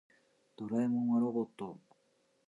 [0.57, 1.79] ドラえもんはロボット。